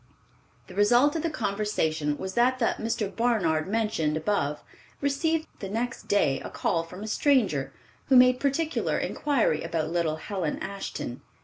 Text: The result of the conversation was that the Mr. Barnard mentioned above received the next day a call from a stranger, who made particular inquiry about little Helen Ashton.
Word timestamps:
The 0.65 0.73
result 0.73 1.15
of 1.15 1.21
the 1.21 1.29
conversation 1.29 2.17
was 2.17 2.33
that 2.33 2.57
the 2.57 2.73
Mr. 2.79 3.15
Barnard 3.15 3.67
mentioned 3.67 4.17
above 4.17 4.63
received 4.99 5.47
the 5.59 5.69
next 5.69 6.07
day 6.07 6.39
a 6.39 6.49
call 6.49 6.81
from 6.81 7.03
a 7.03 7.07
stranger, 7.07 7.71
who 8.07 8.15
made 8.15 8.39
particular 8.39 8.97
inquiry 8.97 9.61
about 9.63 9.91
little 9.91 10.15
Helen 10.15 10.57
Ashton. 10.57 11.21